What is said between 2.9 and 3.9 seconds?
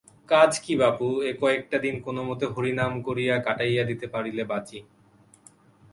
করিয়া কাটাইয়া